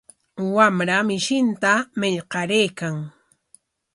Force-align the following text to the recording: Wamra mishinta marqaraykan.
Wamra 0.55 0.97
mishinta 1.07 1.73
marqaraykan. 1.99 2.95